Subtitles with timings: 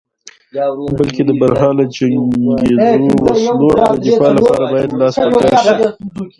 [0.97, 5.85] بلکې د برحاله جنګیزو وسلو د دفاع لپاره باید لاس په کار شې.